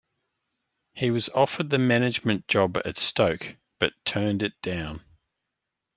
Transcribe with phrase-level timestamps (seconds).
[0.93, 5.03] He was offered the management job at Stoke but turned it down.